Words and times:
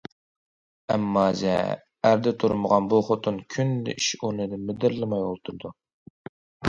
ئەممازە، 0.93 1.57
ئەردە 2.09 2.33
تۇرمىغان 2.43 2.89
بۇ 2.95 3.01
خوتۇن، 3.09 3.37
كۈندە 3.57 3.95
ئىش 4.01 4.09
ئورنىدا 4.21 4.63
مىدىرلىماي 4.67 5.27
ئولتۇرىدۇ. 5.29 5.73